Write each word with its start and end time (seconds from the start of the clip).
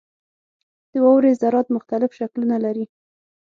•د 0.91 0.93
واورې 1.03 1.31
ذرات 1.41 1.67
مختلف 1.75 2.09
شکلونه 2.19 2.55
لري. 2.65 2.85